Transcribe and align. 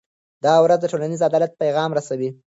دا 0.45 0.53
ورځ 0.65 0.79
د 0.81 0.85
ټولنیز 0.91 1.21
عدالت 1.29 1.51
پیغام 1.61 1.89
رسوي. 1.97 2.29